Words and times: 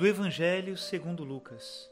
Do 0.00 0.06
Evangelho 0.06 0.76
segundo 0.76 1.24
Lucas. 1.24 1.90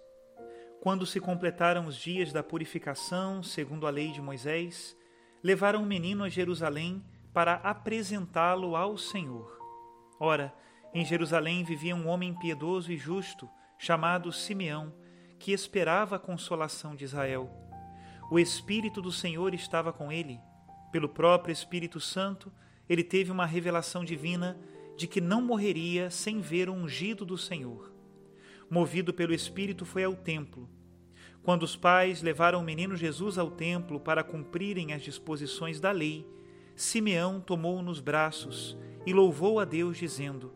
Quando 0.80 1.04
se 1.04 1.20
completaram 1.20 1.86
os 1.86 1.96
dias 1.96 2.32
da 2.32 2.42
purificação, 2.42 3.42
segundo 3.42 3.86
a 3.86 3.90
lei 3.90 4.12
de 4.12 4.22
Moisés, 4.22 4.96
levaram 5.42 5.82
o 5.82 5.86
menino 5.86 6.24
a 6.24 6.28
Jerusalém 6.28 7.04
para 7.34 7.54
apresentá-lo 7.56 8.76
ao 8.76 8.96
Senhor. 8.96 9.58
Ora, 10.18 10.54
em 10.94 11.04
Jerusalém 11.04 11.64
vivia 11.64 11.94
um 11.94 12.06
homem 12.06 12.32
piedoso 12.32 12.92
e 12.92 12.96
justo, 12.96 13.46
chamado 13.76 14.32
Simeão, 14.32 14.94
que 15.38 15.52
esperava 15.52 16.16
a 16.16 16.20
consolação 16.20 16.94
de 16.94 17.04
Israel. 17.04 17.50
O 18.30 18.38
Espírito 18.38 19.02
do 19.02 19.10
Senhor 19.10 19.52
estava 19.52 19.92
com 19.92 20.10
ele. 20.10 20.40
Pelo 20.92 21.08
próprio 21.08 21.52
Espírito 21.52 22.00
Santo, 22.00 22.50
ele 22.88 23.02
teve 23.04 23.30
uma 23.30 23.44
revelação 23.44 24.04
divina 24.04 24.56
de 24.98 25.06
que 25.06 25.20
não 25.20 25.40
morreria 25.40 26.10
sem 26.10 26.40
ver 26.40 26.68
o 26.68 26.72
ungido 26.72 27.24
do 27.24 27.38
Senhor. 27.38 27.92
Movido 28.68 29.14
pelo 29.14 29.32
Espírito, 29.32 29.84
foi 29.84 30.02
ao 30.02 30.16
templo. 30.16 30.68
Quando 31.40 31.62
os 31.62 31.76
pais 31.76 32.20
levaram 32.20 32.58
o 32.58 32.64
menino 32.64 32.96
Jesus 32.96 33.38
ao 33.38 33.48
templo 33.48 34.00
para 34.00 34.24
cumprirem 34.24 34.92
as 34.92 35.00
disposições 35.00 35.78
da 35.78 35.92
lei, 35.92 36.26
Simeão 36.74 37.40
tomou-o 37.40 37.80
nos 37.80 38.00
braços 38.00 38.76
e 39.06 39.12
louvou 39.12 39.60
a 39.60 39.64
Deus, 39.64 39.96
dizendo: 39.96 40.52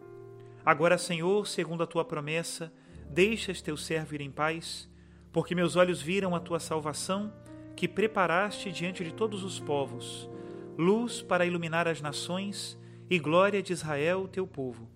Agora, 0.67 0.99
Senhor, 0.99 1.47
segundo 1.47 1.85
a 1.85 1.87
tua 1.87 2.05
promessa, 2.05 2.73
deixas 3.09 3.63
teu 3.63 3.77
servo 3.77 4.17
ir 4.17 4.23
em 4.23 4.31
paz, 4.33 4.91
porque 5.33 5.55
meus 5.55 5.77
olhos 5.77 6.03
viram 6.03 6.35
a 6.35 6.41
tua 6.41 6.59
salvação, 6.59 7.33
que 7.77 7.87
preparaste 7.87 8.73
diante 8.73 9.05
de 9.05 9.15
todos 9.15 9.45
os 9.45 9.61
povos, 9.61 10.29
luz 10.77 11.23
para 11.23 11.47
iluminar 11.47 11.87
as 11.87 12.01
nações 12.01 12.77
e 13.09 13.19
glória 13.19 13.63
de 13.63 13.73
Israel, 13.73 14.29
teu 14.29 14.47
povo. 14.47 14.89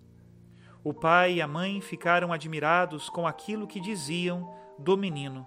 O 0.82 0.94
pai 0.94 1.34
e 1.34 1.42
a 1.42 1.48
mãe 1.48 1.80
ficaram 1.80 2.32
admirados 2.32 3.08
com 3.08 3.26
aquilo 3.26 3.66
que 3.66 3.80
diziam 3.80 4.54
do 4.78 4.96
menino. 4.96 5.46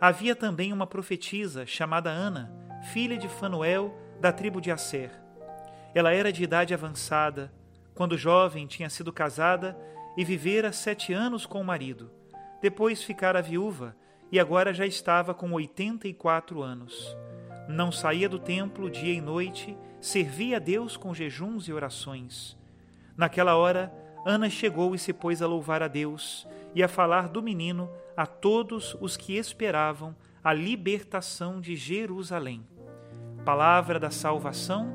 Havia 0.00 0.34
também 0.34 0.72
uma 0.72 0.86
profetisa 0.86 1.66
chamada 1.66 2.10
Ana, 2.10 2.52
filha 2.92 3.16
de 3.16 3.28
Fanuel, 3.28 3.94
da 4.20 4.32
tribo 4.32 4.60
de 4.60 4.70
Asser. 4.70 5.10
Ela 5.94 6.12
era 6.12 6.32
de 6.32 6.42
idade 6.42 6.74
avançada, 6.74 7.52
quando 7.94 8.16
jovem 8.16 8.66
tinha 8.66 8.88
sido 8.88 9.12
casada 9.12 9.78
e 10.16 10.24
vivera 10.24 10.72
sete 10.72 11.12
anos 11.12 11.46
com 11.46 11.60
o 11.60 11.64
marido. 11.64 12.10
Depois 12.60 13.02
ficara 13.02 13.42
viúva 13.42 13.96
e 14.32 14.40
agora 14.40 14.72
já 14.72 14.86
estava 14.86 15.34
com 15.34 15.52
oitenta 15.52 16.08
e 16.08 16.14
quatro 16.14 16.62
anos. 16.62 17.16
Não 17.70 17.92
saía 17.92 18.28
do 18.28 18.38
templo 18.38 18.90
dia 18.90 19.14
e 19.14 19.20
noite 19.20 19.78
servia 20.00 20.56
a 20.56 20.58
Deus 20.58 20.96
com 20.96 21.14
jejuns 21.14 21.68
e 21.68 21.72
orações. 21.72 22.58
Naquela 23.16 23.54
hora, 23.54 23.94
Ana 24.26 24.50
chegou 24.50 24.92
e 24.92 24.98
se 24.98 25.12
pôs 25.12 25.40
a 25.40 25.46
louvar 25.46 25.80
a 25.80 25.86
Deus 25.86 26.48
e 26.74 26.82
a 26.82 26.88
falar 26.88 27.28
do 27.28 27.40
menino 27.40 27.88
a 28.16 28.26
todos 28.26 28.96
os 29.00 29.16
que 29.16 29.36
esperavam 29.36 30.16
a 30.42 30.52
libertação 30.52 31.60
de 31.60 31.76
Jerusalém. 31.76 32.66
Palavra 33.44 34.00
da 34.00 34.10
salvação, 34.10 34.92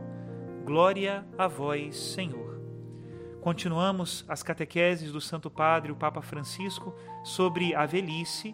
glória 0.65 1.25
a 1.37 1.47
vós, 1.47 1.95
Senhor. 1.95 2.59
Continuamos 3.39 4.25
as 4.27 4.43
catequeses 4.43 5.13
do 5.13 5.21
Santo 5.21 5.49
Padre, 5.49 5.93
o 5.93 5.95
Papa 5.95 6.21
Francisco, 6.21 6.93
sobre 7.23 7.73
a 7.73 7.85
velhice, 7.85 8.53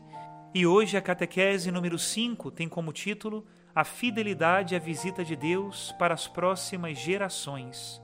e 0.53 0.67
hoje 0.67 0.95
a 0.95 1.01
catequese 1.01 1.71
número 1.71 1.97
5 1.97 2.51
tem 2.51 2.69
como 2.69 2.93
título 2.93 3.47
a 3.73 3.85
fidelidade 3.85 4.75
à 4.75 4.79
visita 4.79 5.23
de 5.23 5.35
Deus 5.35 5.93
para 5.97 6.13
as 6.13 6.27
próximas 6.27 6.97
gerações. 6.97 8.01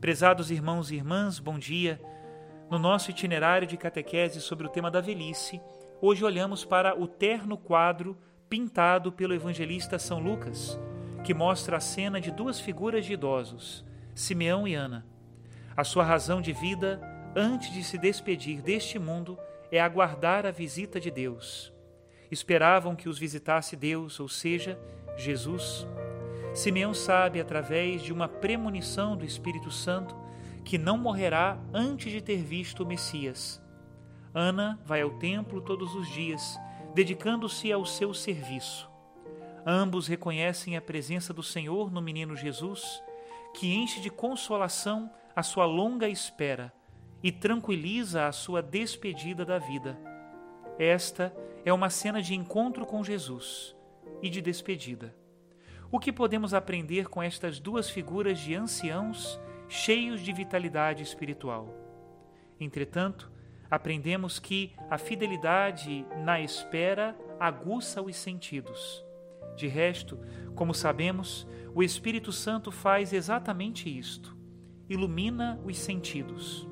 Prezados 0.00 0.50
irmãos 0.50 0.90
e 0.90 0.96
irmãs, 0.96 1.40
bom 1.40 1.58
dia. 1.58 2.00
No 2.70 2.78
nosso 2.78 3.10
itinerário 3.10 3.66
de 3.66 3.76
catequese 3.76 4.40
sobre 4.40 4.66
o 4.66 4.70
tema 4.70 4.90
da 4.90 5.00
velhice, 5.00 5.60
hoje 6.00 6.24
olhamos 6.24 6.64
para 6.64 6.98
o 6.98 7.08
terno 7.08 7.58
quadro 7.58 8.16
pintado 8.48 9.10
pelo 9.10 9.34
evangelista 9.34 9.98
São 9.98 10.20
Lucas, 10.20 10.78
que 11.24 11.34
mostra 11.34 11.78
a 11.78 11.80
cena 11.80 12.20
de 12.20 12.30
duas 12.30 12.60
figuras 12.60 13.04
de 13.04 13.14
idosos, 13.14 13.84
Simeão 14.14 14.66
e 14.66 14.74
Ana. 14.74 15.04
A 15.76 15.82
sua 15.82 16.04
razão 16.04 16.40
de 16.40 16.52
vida, 16.52 17.00
antes 17.34 17.72
de 17.72 17.82
se 17.82 17.98
despedir 17.98 18.62
deste 18.62 18.98
mundo, 18.98 19.36
é 19.72 19.80
aguardar 19.80 20.46
a 20.46 20.50
visita 20.50 21.00
de 21.00 21.10
Deus 21.10 21.71
esperavam 22.32 22.96
que 22.96 23.08
os 23.08 23.18
visitasse 23.18 23.76
Deus, 23.76 24.18
ou 24.18 24.26
seja, 24.28 24.80
Jesus. 25.16 25.86
Simeão 26.54 26.94
sabe, 26.94 27.40
através 27.40 28.02
de 28.02 28.12
uma 28.12 28.26
premonição 28.26 29.16
do 29.16 29.24
Espírito 29.24 29.70
Santo, 29.70 30.16
que 30.64 30.78
não 30.78 30.96
morrerá 30.96 31.58
antes 31.74 32.10
de 32.10 32.22
ter 32.22 32.42
visto 32.42 32.82
o 32.82 32.86
Messias. 32.86 33.62
Ana 34.34 34.80
vai 34.84 35.02
ao 35.02 35.10
templo 35.10 35.60
todos 35.60 35.94
os 35.94 36.08
dias, 36.08 36.58
dedicando-se 36.94 37.70
ao 37.70 37.84
seu 37.84 38.14
serviço. 38.14 38.90
Ambos 39.66 40.06
reconhecem 40.06 40.76
a 40.76 40.80
presença 40.80 41.34
do 41.34 41.42
Senhor 41.42 41.92
no 41.92 42.00
menino 42.00 42.34
Jesus, 42.34 43.02
que 43.54 43.74
enche 43.74 44.00
de 44.00 44.10
consolação 44.10 45.10
a 45.36 45.42
sua 45.42 45.66
longa 45.66 46.08
espera 46.08 46.72
e 47.22 47.30
tranquiliza 47.30 48.26
a 48.26 48.32
sua 48.32 48.62
despedida 48.62 49.44
da 49.44 49.58
vida. 49.58 50.11
Esta 50.78 51.34
é 51.64 51.72
uma 51.72 51.90
cena 51.90 52.22
de 52.22 52.34
encontro 52.34 52.86
com 52.86 53.04
Jesus 53.04 53.76
e 54.22 54.30
de 54.30 54.40
despedida. 54.40 55.14
O 55.90 55.98
que 55.98 56.12
podemos 56.12 56.54
aprender 56.54 57.08
com 57.08 57.22
estas 57.22 57.60
duas 57.60 57.90
figuras 57.90 58.38
de 58.38 58.54
anciãos 58.54 59.38
cheios 59.68 60.20
de 60.22 60.32
vitalidade 60.32 61.02
espiritual? 61.02 61.68
Entretanto, 62.58 63.30
aprendemos 63.70 64.38
que 64.38 64.72
a 64.88 64.96
fidelidade 64.96 66.06
na 66.24 66.40
espera 66.40 67.16
aguça 67.38 68.00
os 68.00 68.16
sentidos. 68.16 69.04
De 69.56 69.68
resto, 69.68 70.18
como 70.54 70.72
sabemos, 70.72 71.46
o 71.74 71.82
Espírito 71.82 72.32
Santo 72.32 72.70
faz 72.70 73.12
exatamente 73.12 73.88
isto: 73.88 74.36
ilumina 74.88 75.60
os 75.64 75.76
sentidos. 75.78 76.68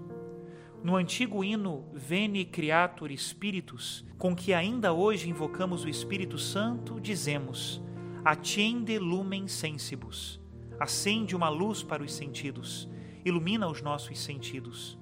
No 0.82 0.96
antigo 0.96 1.44
hino 1.44 1.84
Veni 1.92 2.42
Creator 2.42 3.12
Spiritus, 3.12 4.02
com 4.16 4.34
que 4.34 4.54
ainda 4.54 4.94
hoje 4.94 5.28
invocamos 5.28 5.84
o 5.84 5.90
Espírito 5.90 6.38
Santo, 6.38 6.98
dizemos: 6.98 7.82
Accende 8.24 8.98
lumen 8.98 9.46
sensibus. 9.46 10.40
Acende 10.78 11.36
uma 11.36 11.50
luz 11.50 11.82
para 11.82 12.02
os 12.02 12.14
sentidos, 12.14 12.88
ilumina 13.22 13.68
os 13.68 13.82
nossos 13.82 14.18
sentidos. 14.18 14.98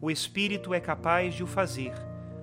O 0.00 0.08
Espírito 0.08 0.72
é 0.72 0.78
capaz 0.78 1.34
de 1.34 1.42
o 1.42 1.48
fazer, 1.48 1.94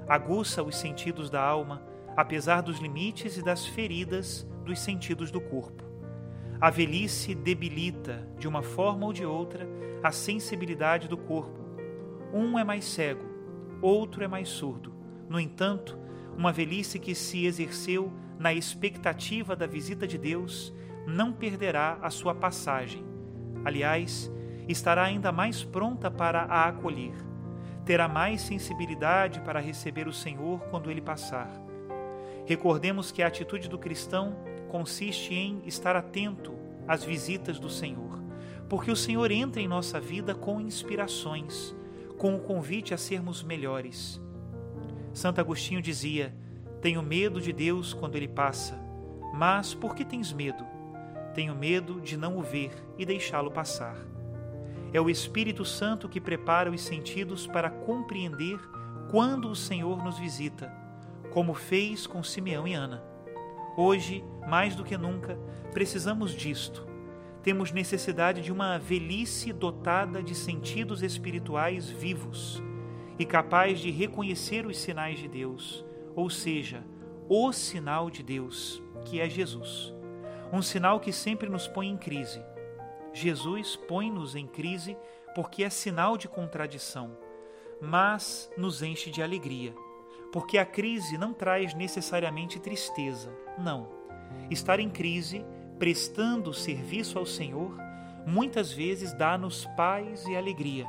aguça 0.06 0.62
os 0.62 0.76
sentidos 0.76 1.30
da 1.30 1.42
alma, 1.42 1.82
apesar 2.18 2.60
dos 2.60 2.80
limites 2.80 3.38
e 3.38 3.42
das 3.42 3.66
feridas 3.66 4.46
dos 4.66 4.80
sentidos 4.80 5.32
do 5.32 5.40
corpo. 5.40 5.86
A 6.60 6.70
velhice 6.70 7.34
debilita, 7.34 8.28
de 8.38 8.50
uma 8.50 8.62
forma 8.62 9.06
ou 9.06 9.14
de 9.14 9.26
outra, 9.26 9.66
a 10.04 10.12
sensibilidade 10.12 11.08
do 11.08 11.18
corpo 11.18 11.65
um 12.36 12.60
é 12.60 12.66
mais 12.66 12.84
cego, 12.84 13.24
outro 13.82 14.22
é 14.22 14.28
mais 14.28 14.50
surdo. 14.50 14.94
No 15.30 15.40
entanto, 15.40 15.98
uma 16.38 16.52
velhice 16.52 17.00
que 17.00 17.16
se 17.16 17.46
exerceu 17.46 18.12
na 18.38 18.54
expectativa 18.54 19.56
da 19.56 19.66
visita 19.66 20.06
de 20.06 20.18
Deus 20.18 20.74
não 21.08 21.32
perderá 21.32 21.98
a 22.02 22.10
sua 22.10 22.36
passagem. 22.36 23.06
Aliás, 23.64 24.30
estará 24.68 25.04
ainda 25.04 25.32
mais 25.32 25.64
pronta 25.64 26.12
para 26.12 26.42
a 26.42 26.68
acolher. 26.68 27.14
Terá 27.86 28.10
mais 28.10 28.42
sensibilidade 28.42 29.40
para 29.40 29.62
receber 29.62 30.06
o 30.06 30.14
Senhor 30.14 30.60
quando 30.70 30.92
ele 30.92 31.02
passar. 31.02 31.50
Recordemos 32.46 33.14
que 33.14 33.24
a 33.24 33.28
atitude 33.28 33.70
do 33.70 33.80
cristão 33.80 34.36
consiste 34.68 35.34
em 35.34 35.62
estar 35.66 35.96
atento 35.96 36.54
às 36.86 37.02
visitas 37.02 37.60
do 37.60 37.70
Senhor, 37.70 38.22
porque 38.68 38.92
o 38.92 38.96
Senhor 38.96 39.32
entra 39.32 39.62
em 39.62 39.70
nossa 39.70 40.02
vida 40.02 40.36
com 40.36 40.60
inspirações 40.60 41.74
com 42.18 42.36
o 42.36 42.40
convite 42.40 42.94
a 42.94 42.98
sermos 42.98 43.44
melhores. 43.44 44.22
Santo 45.14 45.40
Agostinho 45.40 45.82
dizia: 45.82 46.36
Tenho 46.82 47.02
medo 47.02 47.42
de 47.42 47.52
Deus 47.52 47.94
quando 47.94 48.16
ele 48.16 48.28
passa. 48.28 48.80
Mas 49.34 49.74
por 49.74 49.96
que 49.96 50.06
tens 50.06 50.32
medo? 50.32 50.66
Tenho 51.34 51.54
medo 51.54 52.00
de 52.00 52.16
não 52.16 52.38
o 52.38 52.42
ver 52.42 52.72
e 52.98 53.06
deixá-lo 53.06 53.52
passar. 53.52 53.98
É 54.94 55.02
o 55.02 55.10
Espírito 55.10 55.66
Santo 55.66 56.08
que 56.08 56.22
prepara 56.22 56.72
os 56.72 56.82
sentidos 56.82 57.46
para 57.46 57.70
compreender 57.70 58.58
quando 59.12 59.50
o 59.50 59.56
Senhor 59.56 60.02
nos 60.02 60.18
visita, 60.18 60.72
como 61.32 61.54
fez 61.54 62.08
com 62.08 62.24
Simeão 62.24 62.66
e 62.66 62.74
Ana. 62.74 63.04
Hoje, 63.76 64.24
mais 64.48 64.74
do 64.74 64.86
que 64.86 64.98
nunca, 64.98 65.38
precisamos 65.74 66.32
disto 66.32 66.85
temos 67.46 67.72
necessidade 67.72 68.42
de 68.42 68.52
uma 68.52 68.80
velhice 68.80 69.54
dotada 69.54 70.24
de 70.24 70.34
sentidos 70.34 71.04
espirituais 71.04 71.88
vivos 71.88 72.60
e 73.20 73.24
capaz 73.24 73.80
de 73.80 73.92
reconhecer 73.92 74.66
os 74.66 74.80
sinais 74.80 75.20
de 75.20 75.28
Deus, 75.28 75.86
ou 76.16 76.28
seja, 76.28 76.84
o 77.30 77.54
sinal 77.54 78.10
de 78.10 78.24
Deus, 78.24 78.82
que 79.06 79.22
é 79.22 79.30
Jesus. 79.30 79.94
Um 80.52 80.60
sinal 80.64 81.00
que 81.00 81.14
sempre 81.14 81.48
nos 81.48 81.68
põe 81.68 81.88
em 81.88 81.96
crise. 81.96 82.44
Jesus 83.14 83.76
põe-nos 83.76 84.36
em 84.36 84.48
crise 84.48 84.98
porque 85.36 85.64
é 85.64 85.70
sinal 85.70 86.18
de 86.18 86.28
contradição. 86.28 87.16
mas 87.80 88.50
nos 88.58 88.82
enche 88.82 89.12
de 89.12 89.22
alegria. 89.22 89.76
Porque 90.32 90.58
a 90.58 90.66
crise 90.66 91.16
não 91.16 91.32
traz 91.32 91.76
necessariamente 91.76 92.60
tristeza, 92.60 93.32
não. 93.60 93.88
Estar 94.50 94.80
em 94.80 94.90
crise, 94.90 95.46
prestando 95.78 96.54
serviço 96.54 97.20
ao 97.20 97.26
Senhor, 97.26 97.76
muitas 98.26 98.72
vezes 98.72 99.14
dá-nos 99.14 99.66
paz 99.78 100.26
e 100.26 100.36
alegria. 100.36 100.86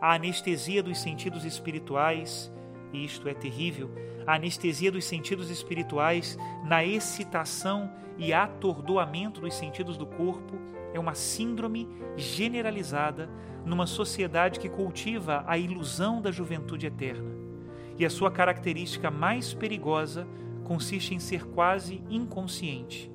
A 0.00 0.14
anestesia 0.14 0.82
dos 0.82 0.98
sentidos 0.98 1.44
espirituais, 1.44 2.52
e 2.92 3.04
isto 3.04 3.28
é 3.28 3.34
terrível, 3.34 3.90
a 4.26 4.34
anestesia 4.34 4.90
dos 4.90 5.04
sentidos 5.04 5.50
espirituais 5.50 6.38
na 6.64 6.84
excitação 6.84 7.90
e 8.18 8.32
atordoamento 8.32 9.40
dos 9.40 9.54
sentidos 9.54 9.96
do 9.96 10.06
corpo 10.06 10.58
é 10.92 10.98
uma 10.98 11.14
síndrome 11.14 11.88
generalizada 12.16 13.28
numa 13.64 13.86
sociedade 13.86 14.60
que 14.60 14.68
cultiva 14.68 15.44
a 15.46 15.56
ilusão 15.56 16.20
da 16.20 16.30
juventude 16.30 16.86
eterna. 16.86 17.30
E 17.98 18.04
a 18.04 18.10
sua 18.10 18.30
característica 18.30 19.10
mais 19.10 19.54
perigosa 19.54 20.26
consiste 20.64 21.14
em 21.14 21.18
ser 21.18 21.44
quase 21.46 22.02
inconsciente. 22.10 23.10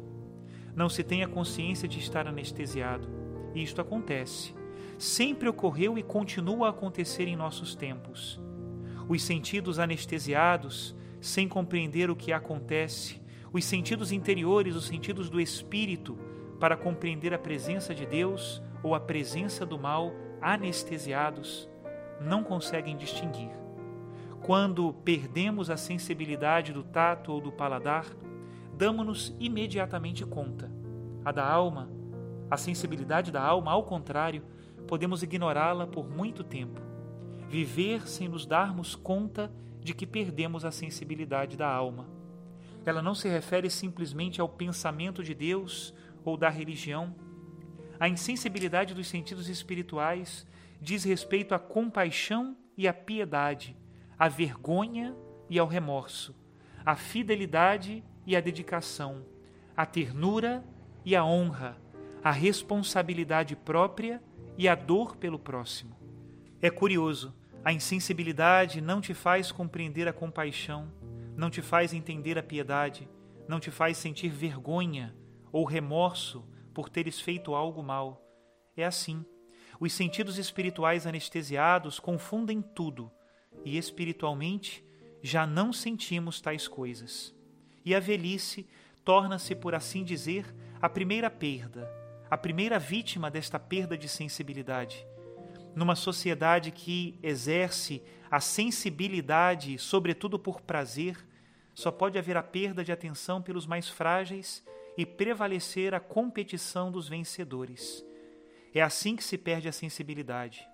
Não 0.78 0.88
se 0.88 1.04
tem 1.04 1.24
a 1.24 1.28
consciência 1.28 1.88
de 1.88 1.98
estar 1.98 2.28
anestesiado. 2.28 3.10
E 3.56 3.64
isto 3.64 3.82
acontece. 3.82 4.54
Sempre 4.96 5.50
ocorreu 5.50 5.98
e 5.98 6.04
continua 6.04 6.68
a 6.68 6.70
acontecer 6.70 7.28
em 7.28 7.36
nossos 7.36 7.74
tempos. 7.74 8.40
Os 9.10 9.24
sentidos 9.24 9.80
anestesiados, 9.80 10.96
sem 11.20 11.48
compreender 11.48 12.12
o 12.12 12.16
que 12.16 12.32
acontece, 12.32 13.20
os 13.52 13.66
sentidos 13.66 14.12
interiores, 14.12 14.76
os 14.76 14.86
sentidos 14.86 15.32
do 15.32 15.42
espírito, 15.42 16.16
para 16.60 16.78
compreender 16.78 17.34
a 17.34 17.40
presença 17.40 17.96
de 17.96 18.06
Deus 18.06 18.62
ou 18.84 18.94
a 18.94 19.00
presença 19.00 19.66
do 19.66 19.80
mal, 19.80 20.14
anestesiados, 20.40 21.68
não 22.22 22.44
conseguem 22.44 22.96
distinguir. 22.96 23.50
Quando 24.44 24.94
perdemos 24.94 25.72
a 25.72 25.78
sensibilidade 25.78 26.72
do 26.72 26.84
tato 26.84 27.32
ou 27.32 27.42
do 27.42 27.52
paladar, 27.52 28.06
damos-nos 28.78 29.36
imediatamente 29.40 30.24
conta. 30.24 30.72
A 31.26 31.32
da 31.32 31.46
alma, 31.46 31.90
a 32.50 32.56
sensibilidade 32.56 33.32
da 33.32 33.42
alma, 33.42 33.72
ao 33.72 33.84
contrário, 33.84 34.44
podemos 34.88 35.24
ignorá-la 35.24 35.88
por 35.88 36.08
muito 36.08 36.44
tempo. 36.44 36.80
Viver 37.50 38.08
sem 38.08 38.28
nos 38.28 38.46
darmos 38.46 38.96
conta 38.96 39.52
de 39.82 39.94
que 39.94 40.06
perdemos 40.06 40.64
a 40.64 40.72
sensibilidade 40.72 41.58
da 41.58 41.68
alma. 41.68 42.08
Ela 42.86 43.02
não 43.02 43.16
se 43.16 43.28
refere 43.28 43.70
simplesmente 43.70 44.40
ao 44.40 44.48
pensamento 44.48 45.24
de 45.24 45.34
Deus 45.34 45.94
ou 46.24 46.38
da 46.38 46.50
religião. 46.50 47.16
A 48.00 48.08
insensibilidade 48.08 48.94
dos 48.94 49.08
sentidos 49.08 49.50
espirituais 49.50 50.46
diz 50.80 51.04
respeito 51.04 51.56
à 51.56 51.60
compaixão 51.60 52.56
e 52.78 52.88
à 52.88 52.94
piedade, 52.94 53.76
à 54.20 54.30
vergonha 54.30 55.16
e 55.50 55.58
ao 55.58 55.68
remorso, 55.68 56.36
à 56.86 56.96
fidelidade 56.96 58.04
e 58.28 58.36
à 58.36 58.42
dedicação, 58.42 59.26
à 59.76 59.86
ternura 59.86 60.62
e 61.06 61.16
à 61.16 61.24
honra, 61.24 61.78
à 62.22 62.30
responsabilidade 62.30 63.56
própria 63.56 64.22
e 64.58 64.68
à 64.68 64.76
dor 64.76 65.16
pelo 65.16 65.40
próximo. 65.40 65.98
É 66.62 66.70
curioso, 66.70 67.34
a 67.64 67.72
insensibilidade 67.72 68.82
não 68.82 69.00
te 69.00 69.14
faz 69.14 69.50
compreender 69.50 70.10
a 70.10 70.14
compaixão, 70.14 70.92
não 71.38 71.50
te 71.50 71.62
faz 71.62 71.94
entender 71.94 72.38
a 72.38 72.44
piedade, 72.44 73.08
não 73.48 73.62
te 73.62 73.72
faz 73.72 73.98
sentir 73.98 74.30
vergonha 74.30 75.16
ou 75.50 75.64
remorso 75.64 76.46
por 76.74 76.90
teres 76.90 77.22
feito 77.22 77.56
algo 77.56 77.82
mal. 77.82 78.22
É 78.76 78.84
assim. 78.84 79.26
Os 79.80 79.94
sentidos 79.94 80.38
espirituais 80.38 81.08
anestesiados 81.08 81.98
confundem 81.98 82.62
tudo 82.62 83.10
e 83.64 83.78
espiritualmente 83.78 84.84
já 85.22 85.48
não 85.48 85.72
sentimos 85.72 86.42
tais 86.42 86.68
coisas. 86.68 87.37
E 87.88 87.96
a 87.96 88.02
velhice 88.02 88.68
torna-se, 89.06 89.56
por 89.56 89.74
assim 89.74 90.04
dizer, 90.04 90.54
a 90.82 90.90
primeira 90.90 91.30
perda, 91.30 91.90
a 92.30 92.38
primeira 92.38 92.78
vítima 92.78 93.32
desta 93.32 93.58
perda 93.58 93.98
de 93.98 94.10
sensibilidade. 94.10 95.08
Numa 95.74 95.96
sociedade 95.96 96.70
que 96.70 97.18
exerce 97.24 98.04
a 98.30 98.42
sensibilidade, 98.42 99.78
sobretudo 99.78 100.38
por 100.38 100.60
prazer, 100.60 101.16
só 101.74 101.90
pode 101.90 102.18
haver 102.20 102.36
a 102.36 102.44
perda 102.44 102.84
de 102.84 102.92
atenção 102.92 103.42
pelos 103.42 103.66
mais 103.66 103.88
frágeis 103.88 104.66
e 104.98 105.06
prevalecer 105.06 105.96
a 105.96 106.00
competição 106.02 106.92
dos 106.92 107.08
vencedores. 107.08 108.04
É 108.76 108.82
assim 108.82 109.16
que 109.16 109.24
se 109.24 109.38
perde 109.38 109.70
a 109.70 109.72
sensibilidade. 109.72 110.68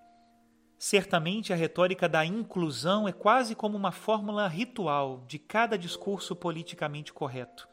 Certamente 0.78 1.52
a 1.52 1.56
retórica 1.56 2.08
da 2.08 2.24
inclusão 2.24 3.08
é 3.08 3.12
quase 3.12 3.54
como 3.54 3.76
uma 3.76 3.92
fórmula 3.92 4.46
ritual 4.48 5.24
de 5.26 5.38
cada 5.38 5.78
discurso 5.78 6.34
politicamente 6.36 7.12
correto, 7.12 7.68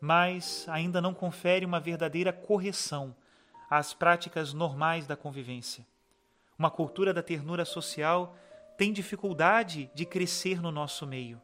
mas 0.00 0.66
ainda 0.68 1.00
não 1.00 1.14
confere 1.14 1.64
uma 1.64 1.80
verdadeira 1.80 2.32
correção 2.32 3.14
às 3.70 3.94
práticas 3.94 4.52
normais 4.52 5.06
da 5.06 5.16
convivência. 5.16 5.86
Uma 6.58 6.70
cultura 6.70 7.14
da 7.14 7.22
ternura 7.22 7.64
social 7.64 8.36
tem 8.76 8.92
dificuldade 8.92 9.90
de 9.94 10.04
crescer 10.04 10.60
no 10.60 10.70
nosso 10.70 11.06
meio. 11.06 11.40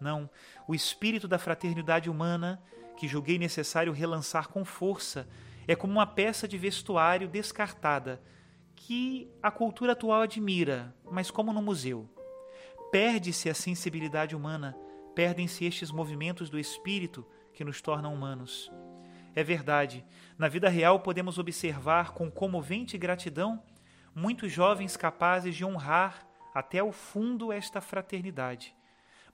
Não, 0.00 0.28
o 0.66 0.74
espírito 0.74 1.28
da 1.28 1.38
fraternidade 1.38 2.10
humana 2.10 2.62
que 2.96 3.06
julguei 3.06 3.38
necessário 3.38 3.92
relançar 3.92 4.48
com 4.48 4.64
força, 4.64 5.28
é 5.68 5.76
como 5.76 5.92
uma 5.92 6.06
peça 6.06 6.48
de 6.48 6.56
vestuário 6.56 7.28
descartada 7.28 8.20
que 8.86 9.28
a 9.42 9.50
cultura 9.50 9.94
atual 9.94 10.22
admira, 10.22 10.94
mas 11.10 11.28
como 11.28 11.52
no 11.52 11.60
museu. 11.60 12.08
Perde-se 12.92 13.50
a 13.50 13.54
sensibilidade 13.54 14.36
humana, 14.36 14.78
perdem-se 15.12 15.64
estes 15.64 15.90
movimentos 15.90 16.48
do 16.48 16.56
espírito 16.56 17.26
que 17.52 17.64
nos 17.64 17.82
tornam 17.82 18.14
humanos. 18.14 18.70
É 19.34 19.42
verdade, 19.42 20.06
na 20.38 20.46
vida 20.46 20.68
real 20.68 21.00
podemos 21.00 21.36
observar 21.36 22.12
com 22.12 22.30
comovente 22.30 22.96
gratidão 22.96 23.60
muitos 24.14 24.52
jovens 24.52 24.96
capazes 24.96 25.56
de 25.56 25.64
honrar 25.64 26.24
até 26.54 26.80
o 26.80 26.92
fundo 26.92 27.52
esta 27.52 27.80
fraternidade. 27.80 28.72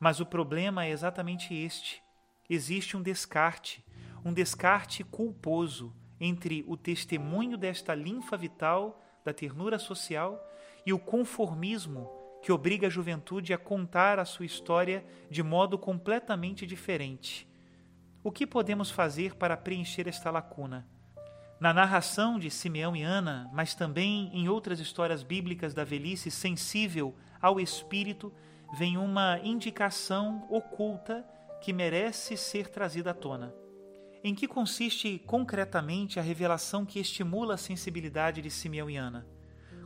Mas 0.00 0.18
o 0.18 0.24
problema 0.24 0.86
é 0.86 0.90
exatamente 0.90 1.54
este: 1.54 2.02
existe 2.48 2.96
um 2.96 3.02
descarte, 3.02 3.84
um 4.24 4.32
descarte 4.32 5.04
culposo 5.04 5.94
entre 6.18 6.64
o 6.66 6.74
testemunho 6.74 7.58
desta 7.58 7.94
linfa 7.94 8.34
vital 8.34 8.98
da 9.24 9.32
ternura 9.32 9.78
social 9.78 10.42
e 10.84 10.92
o 10.92 10.98
conformismo 10.98 12.10
que 12.42 12.50
obriga 12.50 12.88
a 12.88 12.90
juventude 12.90 13.54
a 13.54 13.58
contar 13.58 14.18
a 14.18 14.24
sua 14.24 14.44
história 14.44 15.04
de 15.30 15.42
modo 15.42 15.78
completamente 15.78 16.66
diferente. 16.66 17.48
O 18.24 18.32
que 18.32 18.46
podemos 18.46 18.90
fazer 18.90 19.36
para 19.36 19.56
preencher 19.56 20.08
esta 20.08 20.30
lacuna? 20.30 20.86
Na 21.60 21.72
narração 21.72 22.40
de 22.40 22.50
Simeão 22.50 22.96
e 22.96 23.02
Ana, 23.02 23.48
mas 23.52 23.74
também 23.74 24.30
em 24.32 24.48
outras 24.48 24.80
histórias 24.80 25.22
bíblicas 25.22 25.72
da 25.72 25.84
velhice 25.84 26.28
sensível 26.28 27.14
ao 27.40 27.60
espírito, 27.60 28.32
vem 28.76 28.96
uma 28.96 29.38
indicação 29.44 30.44
oculta 30.50 31.24
que 31.60 31.72
merece 31.72 32.36
ser 32.36 32.68
trazida 32.68 33.12
à 33.12 33.14
tona. 33.14 33.61
Em 34.24 34.36
que 34.36 34.46
consiste 34.46 35.20
concretamente 35.26 36.20
a 36.20 36.22
revelação 36.22 36.86
que 36.86 37.00
estimula 37.00 37.54
a 37.54 37.58
sensibilidade 37.58 38.40
de 38.40 38.50
Simeão 38.50 38.88
e 38.88 38.96
Ana? 38.96 39.26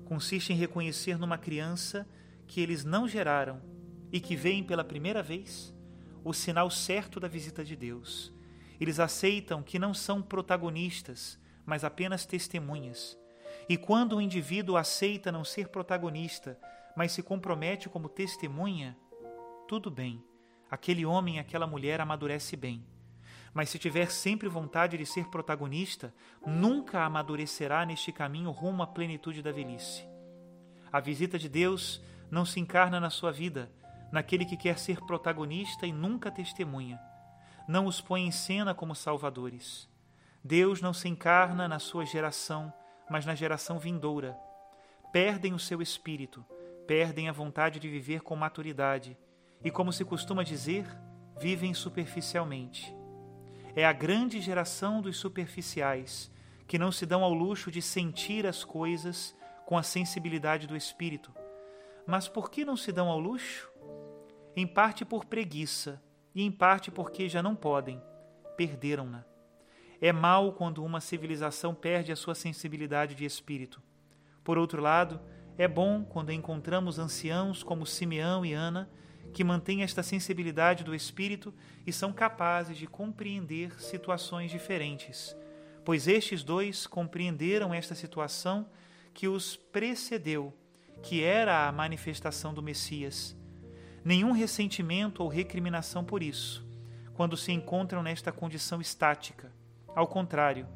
Consiste 0.04 0.52
em 0.52 0.56
reconhecer 0.56 1.18
numa 1.18 1.38
criança 1.38 2.06
que 2.46 2.60
eles 2.60 2.84
não 2.84 3.08
geraram 3.08 3.62
e 4.12 4.20
que 4.20 4.36
veem 4.36 4.62
pela 4.62 4.84
primeira 4.84 5.22
vez 5.22 5.74
o 6.22 6.34
sinal 6.34 6.70
certo 6.70 7.18
da 7.18 7.28
visita 7.28 7.64
de 7.64 7.74
Deus. 7.74 8.30
Eles 8.78 9.00
aceitam 9.00 9.62
que 9.62 9.78
não 9.78 9.94
são 9.94 10.20
protagonistas, 10.20 11.38
mas 11.64 11.82
apenas 11.82 12.26
testemunhas. 12.26 13.18
E 13.68 13.78
quando 13.78 14.16
o 14.16 14.20
indivíduo 14.20 14.76
aceita 14.76 15.32
não 15.32 15.44
ser 15.44 15.68
protagonista, 15.68 16.58
mas 16.94 17.12
se 17.12 17.22
compromete 17.22 17.88
como 17.88 18.08
testemunha, 18.08 18.96
tudo 19.66 19.90
bem 19.90 20.22
aquele 20.70 21.06
homem, 21.06 21.38
aquela 21.38 21.66
mulher 21.66 22.00
amadurece 22.00 22.56
bem. 22.56 22.84
Mas 23.56 23.70
se 23.70 23.78
tiver 23.78 24.10
sempre 24.10 24.50
vontade 24.50 24.98
de 24.98 25.06
ser 25.06 25.30
protagonista, 25.30 26.12
nunca 26.46 27.02
amadurecerá 27.02 27.86
neste 27.86 28.12
caminho 28.12 28.50
rumo 28.50 28.82
à 28.82 28.86
plenitude 28.86 29.40
da 29.40 29.50
velhice. 29.50 30.06
A 30.92 31.00
visita 31.00 31.38
de 31.38 31.48
Deus 31.48 32.02
não 32.30 32.44
se 32.44 32.60
encarna 32.60 33.00
na 33.00 33.08
sua 33.08 33.32
vida, 33.32 33.72
naquele 34.12 34.44
que 34.44 34.58
quer 34.58 34.78
ser 34.78 35.00
protagonista 35.06 35.86
e 35.86 35.92
nunca 35.92 36.30
testemunha. 36.30 37.00
Não 37.66 37.86
os 37.86 37.98
põe 37.98 38.26
em 38.26 38.30
cena 38.30 38.74
como 38.74 38.94
salvadores. 38.94 39.88
Deus 40.44 40.82
não 40.82 40.92
se 40.92 41.08
encarna 41.08 41.66
na 41.66 41.78
sua 41.78 42.04
geração, 42.04 42.70
mas 43.08 43.24
na 43.24 43.34
geração 43.34 43.78
vindoura. 43.78 44.36
Perdem 45.10 45.54
o 45.54 45.58
seu 45.58 45.80
espírito, 45.80 46.44
perdem 46.86 47.26
a 47.26 47.32
vontade 47.32 47.80
de 47.80 47.88
viver 47.88 48.20
com 48.20 48.36
maturidade 48.36 49.16
e, 49.64 49.70
como 49.70 49.94
se 49.94 50.04
costuma 50.04 50.44
dizer, 50.44 50.86
vivem 51.40 51.72
superficialmente. 51.72 52.94
É 53.76 53.84
a 53.84 53.92
grande 53.92 54.40
geração 54.40 55.02
dos 55.02 55.18
superficiais 55.18 56.32
que 56.66 56.78
não 56.78 56.90
se 56.90 57.04
dão 57.04 57.22
ao 57.22 57.34
luxo 57.34 57.70
de 57.70 57.82
sentir 57.82 58.46
as 58.46 58.64
coisas 58.64 59.36
com 59.66 59.76
a 59.76 59.82
sensibilidade 59.82 60.66
do 60.66 60.74
espírito. 60.74 61.30
Mas 62.06 62.26
por 62.26 62.50
que 62.50 62.64
não 62.64 62.74
se 62.74 62.90
dão 62.90 63.08
ao 63.08 63.20
luxo? 63.20 63.70
Em 64.56 64.66
parte 64.66 65.04
por 65.04 65.26
preguiça 65.26 66.02
e 66.34 66.42
em 66.42 66.50
parte 66.50 66.90
porque 66.90 67.28
já 67.28 67.42
não 67.42 67.54
podem, 67.54 68.02
perderam-na. 68.56 69.26
É 70.00 70.10
mal 70.10 70.54
quando 70.54 70.82
uma 70.82 71.00
civilização 71.00 71.74
perde 71.74 72.10
a 72.10 72.16
sua 72.16 72.34
sensibilidade 72.34 73.14
de 73.14 73.26
espírito. 73.26 73.82
Por 74.42 74.56
outro 74.56 74.80
lado, 74.80 75.20
é 75.58 75.68
bom 75.68 76.02
quando 76.02 76.32
encontramos 76.32 76.98
anciãos 76.98 77.62
como 77.62 77.84
Simeão 77.84 78.44
e 78.44 78.54
Ana, 78.54 78.88
que 79.36 79.44
mantêm 79.44 79.82
esta 79.82 80.02
sensibilidade 80.02 80.82
do 80.82 80.94
espírito 80.94 81.52
e 81.86 81.92
são 81.92 82.10
capazes 82.10 82.78
de 82.78 82.86
compreender 82.86 83.78
situações 83.78 84.50
diferentes, 84.50 85.36
pois 85.84 86.08
estes 86.08 86.42
dois 86.42 86.86
compreenderam 86.86 87.74
esta 87.74 87.94
situação 87.94 88.66
que 89.12 89.28
os 89.28 89.54
precedeu, 89.54 90.54
que 91.02 91.22
era 91.22 91.68
a 91.68 91.70
manifestação 91.70 92.54
do 92.54 92.62
Messias. 92.62 93.36
Nenhum 94.02 94.32
ressentimento 94.32 95.22
ou 95.22 95.28
recriminação 95.28 96.02
por 96.02 96.22
isso, 96.22 96.66
quando 97.12 97.36
se 97.36 97.52
encontram 97.52 98.02
nesta 98.02 98.32
condição 98.32 98.80
estática. 98.80 99.52
Ao 99.94 100.06
contrário, 100.06 100.66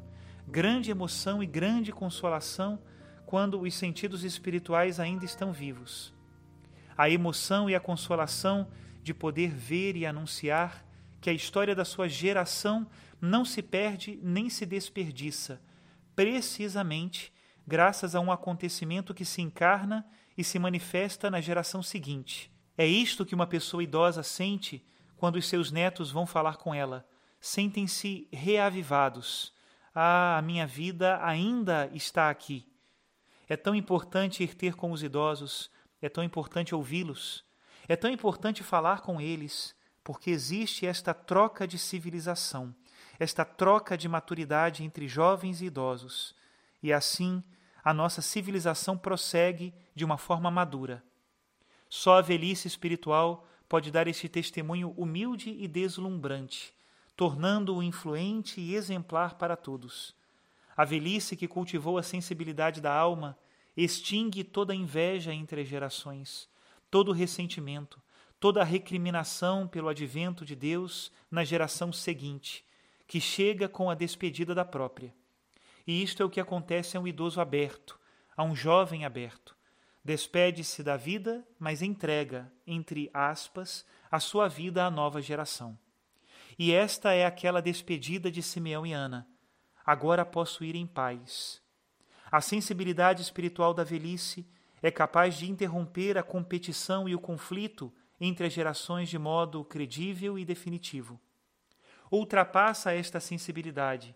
grande 0.47 0.91
emoção 0.91 1.41
e 1.41 1.47
grande 1.47 1.91
consolação 1.91 2.79
quando 3.25 3.59
os 3.59 3.73
sentidos 3.73 4.23
espirituais 4.23 4.99
ainda 4.99 5.25
estão 5.25 5.51
vivos. 5.51 6.13
A 6.97 7.09
emoção 7.09 7.69
e 7.69 7.75
a 7.75 7.79
consolação 7.79 8.67
de 9.01 9.13
poder 9.13 9.51
ver 9.51 9.95
e 9.95 10.05
anunciar 10.05 10.85
que 11.19 11.29
a 11.29 11.33
história 11.33 11.75
da 11.75 11.85
sua 11.85 12.07
geração 12.07 12.87
não 13.19 13.45
se 13.45 13.61
perde 13.61 14.19
nem 14.23 14.49
se 14.49 14.65
desperdiça, 14.65 15.61
precisamente 16.15 17.31
graças 17.65 18.15
a 18.15 18.19
um 18.19 18.31
acontecimento 18.31 19.13
que 19.13 19.23
se 19.23 19.41
encarna 19.41 20.05
e 20.37 20.43
se 20.43 20.57
manifesta 20.57 21.29
na 21.29 21.39
geração 21.39 21.83
seguinte. 21.83 22.51
É 22.77 22.85
isto 22.85 23.25
que 23.25 23.35
uma 23.35 23.45
pessoa 23.45 23.83
idosa 23.83 24.23
sente 24.23 24.83
quando 25.15 25.35
os 25.35 25.47
seus 25.47 25.71
netos 25.71 26.09
vão 26.09 26.25
falar 26.25 26.57
com 26.57 26.73
ela. 26.73 27.07
Sentem-se 27.39 28.27
reavivados. 28.31 29.53
Ah, 29.93 30.37
a 30.37 30.41
minha 30.41 30.65
vida 30.65 31.23
ainda 31.23 31.89
está 31.93 32.29
aqui. 32.29 32.67
É 33.47 33.55
tão 33.55 33.75
importante 33.75 34.43
ir 34.43 34.55
ter 34.55 34.75
com 34.75 34.91
os 34.91 35.03
idosos, 35.03 35.69
é 36.01 36.09
tão 36.09 36.23
importante 36.23 36.73
ouvi-los, 36.73 37.43
é 37.87 37.95
tão 37.95 38.09
importante 38.09 38.63
falar 38.63 39.01
com 39.01 39.19
eles, 39.19 39.75
porque 40.03 40.31
existe 40.31 40.85
esta 40.85 41.13
troca 41.13 41.67
de 41.67 41.77
civilização, 41.77 42.73
esta 43.19 43.45
troca 43.45 43.97
de 43.97 44.09
maturidade 44.09 44.83
entre 44.83 45.07
jovens 45.07 45.61
e 45.61 45.65
idosos, 45.65 46.35
e 46.81 46.91
assim 46.91 47.43
a 47.83 47.93
nossa 47.93 48.21
civilização 48.21 48.97
prossegue 48.97 49.73
de 49.93 50.05
uma 50.05 50.17
forma 50.17 50.49
madura. 50.49 51.03
Só 51.89 52.17
a 52.17 52.21
velhice 52.21 52.67
espiritual 52.67 53.47
pode 53.67 53.91
dar 53.91 54.07
este 54.07 54.27
testemunho 54.29 54.93
humilde 54.97 55.55
e 55.59 55.67
deslumbrante, 55.67 56.73
tornando-o 57.15 57.83
influente 57.83 58.59
e 58.59 58.75
exemplar 58.75 59.35
para 59.35 59.55
todos. 59.55 60.15
A 60.75 60.85
velhice 60.85 61.35
que 61.35 61.47
cultivou 61.47 61.97
a 61.97 62.03
sensibilidade 62.03 62.81
da 62.81 62.93
alma 62.93 63.37
extingue 63.83 64.43
toda 64.43 64.75
inveja 64.75 65.33
entre 65.33 65.61
as 65.61 65.67
gerações, 65.67 66.49
todo 66.89 67.11
ressentimento, 67.11 68.01
toda 68.39 68.63
recriminação 68.63 69.67
pelo 69.67 69.87
advento 69.87 70.43
de 70.43 70.55
Deus 70.55 71.11
na 71.29 71.43
geração 71.43 71.91
seguinte, 71.91 72.65
que 73.07 73.21
chega 73.21 73.69
com 73.69 73.89
a 73.89 73.95
despedida 73.95 74.53
da 74.53 74.65
própria. 74.65 75.13
E 75.85 76.01
isto 76.01 76.21
é 76.21 76.25
o 76.25 76.29
que 76.29 76.39
acontece 76.39 76.95
a 76.95 76.99
um 76.99 77.07
idoso 77.07 77.41
aberto, 77.41 77.99
a 78.35 78.43
um 78.43 78.55
jovem 78.55 79.05
aberto. 79.05 79.55
Despede-se 80.03 80.81
da 80.81 80.97
vida, 80.97 81.45
mas 81.59 81.81
entrega, 81.81 82.51
entre 82.65 83.09
aspas, 83.13 83.85
a 84.09 84.19
sua 84.19 84.47
vida 84.47 84.85
à 84.85 84.91
nova 84.91 85.21
geração. 85.21 85.77
E 86.57 86.71
esta 86.71 87.13
é 87.13 87.25
aquela 87.25 87.61
despedida 87.61 88.31
de 88.31 88.41
Simeão 88.41 88.85
e 88.85 88.93
Ana, 88.93 89.27
agora 89.85 90.25
posso 90.25 90.63
ir 90.63 90.75
em 90.75 90.85
paz. 90.85 91.61
A 92.31 92.39
sensibilidade 92.39 93.21
espiritual 93.21 93.73
da 93.73 93.83
velhice 93.83 94.47
é 94.81 94.89
capaz 94.89 95.35
de 95.35 95.51
interromper 95.51 96.17
a 96.17 96.23
competição 96.23 97.09
e 97.09 97.13
o 97.13 97.19
conflito 97.19 97.93
entre 98.21 98.47
as 98.47 98.53
gerações 98.53 99.09
de 99.09 99.19
modo 99.19 99.65
credível 99.65 100.39
e 100.39 100.45
definitivo. 100.45 101.19
Ultrapassa 102.09 102.93
esta 102.93 103.19
sensibilidade. 103.19 104.15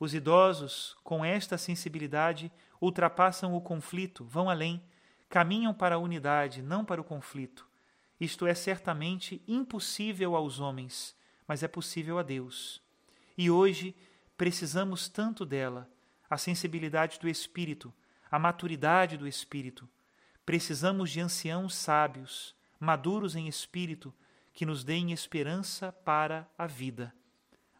Os 0.00 0.12
idosos, 0.12 0.96
com 1.04 1.24
esta 1.24 1.56
sensibilidade, 1.56 2.50
ultrapassam 2.80 3.54
o 3.54 3.60
conflito, 3.60 4.24
vão 4.24 4.50
além, 4.50 4.82
caminham 5.28 5.72
para 5.72 5.94
a 5.94 5.98
unidade, 5.98 6.62
não 6.62 6.84
para 6.84 7.00
o 7.00 7.04
conflito. 7.04 7.68
Isto 8.20 8.46
é 8.46 8.54
certamente 8.54 9.40
impossível 9.46 10.34
aos 10.34 10.58
homens, 10.58 11.14
mas 11.46 11.62
é 11.62 11.68
possível 11.68 12.18
a 12.18 12.22
Deus. 12.22 12.82
E 13.38 13.50
hoje 13.50 13.94
precisamos 14.36 15.08
tanto 15.08 15.46
dela, 15.46 15.88
a 16.32 16.38
sensibilidade 16.38 17.20
do 17.20 17.28
espírito, 17.28 17.92
a 18.30 18.38
maturidade 18.38 19.18
do 19.18 19.28
espírito. 19.28 19.86
Precisamos 20.46 21.10
de 21.10 21.20
anciãos 21.20 21.74
sábios, 21.74 22.56
maduros 22.80 23.36
em 23.36 23.46
espírito, 23.48 24.14
que 24.50 24.64
nos 24.64 24.82
deem 24.82 25.12
esperança 25.12 25.92
para 25.92 26.48
a 26.56 26.66
vida. 26.66 27.12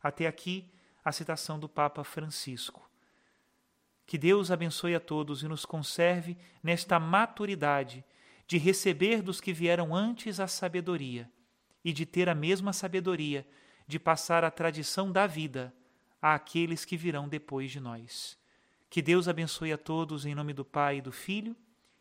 Até 0.02 0.26
aqui 0.26 0.70
a 1.02 1.10
citação 1.10 1.58
do 1.58 1.66
Papa 1.66 2.04
Francisco. 2.04 2.86
Que 4.04 4.18
Deus 4.18 4.50
abençoe 4.50 4.94
a 4.94 5.00
todos 5.00 5.42
e 5.42 5.48
nos 5.48 5.64
conserve 5.64 6.36
nesta 6.62 7.00
maturidade 7.00 8.04
de 8.46 8.58
receber 8.58 9.22
dos 9.22 9.40
que 9.40 9.54
vieram 9.54 9.94
antes 9.96 10.38
a 10.38 10.46
sabedoria 10.46 11.26
e 11.82 11.90
de 11.90 12.04
ter 12.04 12.28
a 12.28 12.34
mesma 12.34 12.74
sabedoria 12.74 13.48
de 13.86 13.98
passar 13.98 14.44
a 14.44 14.50
tradição 14.50 15.10
da 15.10 15.26
vida 15.26 15.72
àqueles 16.20 16.84
que 16.84 16.98
virão 16.98 17.26
depois 17.26 17.70
de 17.70 17.80
nós. 17.80 18.41
Que 18.92 19.00
Deus 19.00 19.26
abençoe 19.26 19.72
a 19.72 19.78
todos 19.78 20.26
em 20.26 20.34
nome 20.34 20.52
do 20.52 20.66
Pai, 20.66 21.00
do 21.00 21.10
Filho 21.10 21.56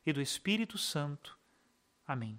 e 0.06 0.12
do 0.12 0.22
Espírito 0.22 0.78
Santo. 0.78 1.38
Amém. 2.06 2.38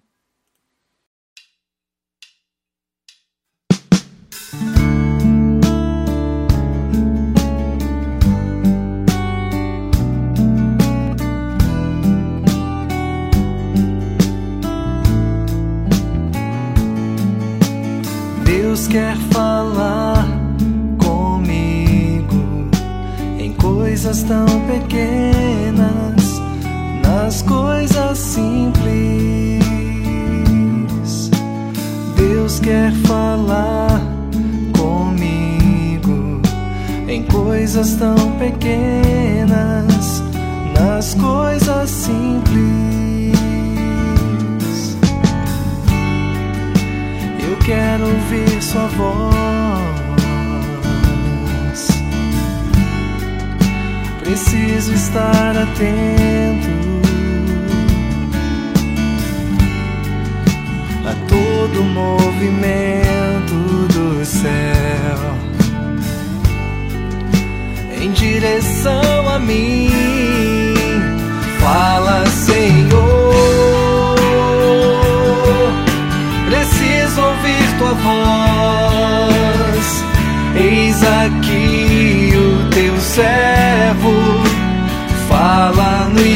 Deus 18.44 18.86
quer 18.86 19.16
coisas 24.22 24.24
tão 24.24 24.46
pequenas, 24.66 26.40
nas 27.02 27.42
coisas 27.42 28.18
simples. 28.18 29.62
Deus 32.16 32.60
quer 32.60 32.92
falar 33.06 34.00
comigo 34.76 36.40
em 37.08 37.24
coisas 37.24 37.94
tão 37.96 38.16
pequenas, 38.38 40.22
nas 40.78 41.14
coisas 41.14 41.90
simples. 41.90 43.32
quero 47.64 48.04
ouvir 48.04 48.60
sua 48.60 48.88
voz. 48.88 49.81
Preciso 54.24 54.92
estar 54.92 55.56
atento 55.56 56.68
a 61.04 61.14
todo 61.28 61.82
movimento 61.82 63.54
do 63.92 64.24
céu 64.24 65.36
em 68.00 68.10
direção 68.12 69.28
a 69.28 69.38
mim. 69.38 69.90
Fala, 71.60 72.26
Senhor. 72.26 73.22
tua 77.82 77.94
voz. 77.94 79.04
Eis 80.54 81.02
aqui 81.02 82.32
o 82.36 82.70
teu 82.70 83.00
no 83.00 83.61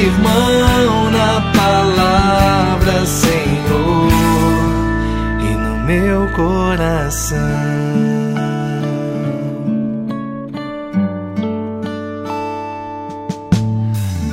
irmão, 0.06 1.10
na 1.10 1.40
palavra, 1.52 3.06
Senhor, 3.06 4.08
e 5.40 5.54
no 5.54 5.76
meu 5.84 6.28
coração. 6.32 7.38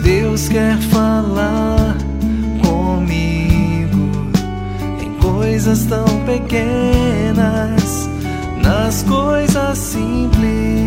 Deus 0.04 0.50
quer 0.50 0.78
falar 0.78 1.96
comigo 2.62 3.54
coisas 5.22 5.86
tão 5.86 6.06
pequenas, 6.26 8.10
nas 8.62 9.04
coisas 9.04 9.78
simples. 9.78 10.83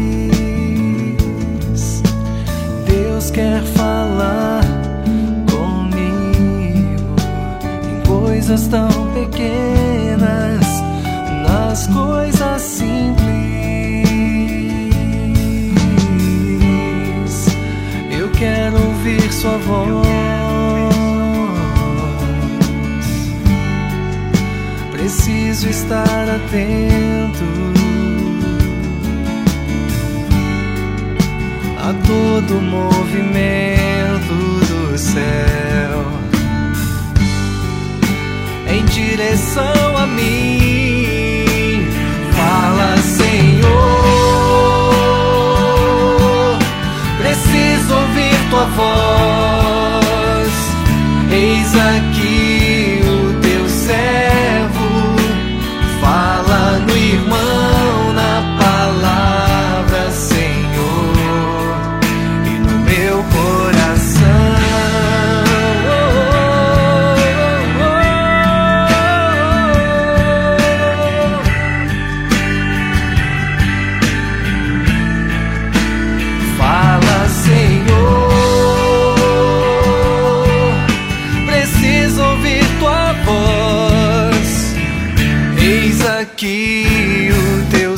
Deus 3.17 3.31
quer 3.31 3.63
falar 3.63 4.61
comigo 5.51 7.17
em 7.89 8.07
coisas 8.07 8.67
tão 8.67 8.91
pequenas, 9.15 10.67
nas 11.43 11.87
coisas 11.87 12.61
simples. 12.61 13.17
Eu 18.11 18.29
quero 18.33 18.77
ouvir 18.87 19.33
Sua 19.33 19.57
voz. 19.57 20.07
preciso 24.93 25.71
estar 25.71 26.29
atento 26.29 27.16
a 31.88 31.95
todo 32.05 32.61
movimento 32.61 34.35
do 34.66 34.99
céu 34.99 36.05
em 38.69 38.85
direção 38.87 39.97
a 39.97 40.05
mim. 40.05 41.87
Fala, 42.33 42.97
Senhor, 42.97 43.69
preciso 47.19 47.95
ouvir 47.95 48.35
tua 48.50 48.64
voz. 48.64 50.52
Eis 51.31 51.73
aqui 51.73 52.16
Eis 85.69 86.01
aqui 86.07 87.29
o 87.33 87.77
teu 87.77 87.96